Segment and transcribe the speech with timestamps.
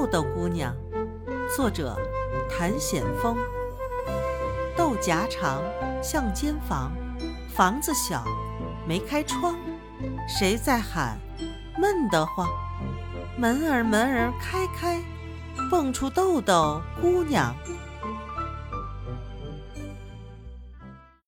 [0.00, 0.74] 豆豆姑娘
[1.54, 1.94] 作者
[2.48, 3.36] 谭显峰
[4.74, 5.62] 豆荚长
[6.02, 6.90] 像间房。
[7.54, 8.24] 房子小
[8.88, 9.54] 没开窗。
[10.26, 11.18] 谁在喊？
[11.78, 12.48] 闷得慌。
[13.36, 14.98] 门儿门儿开开
[15.70, 17.54] 蹦出豆豆姑娘。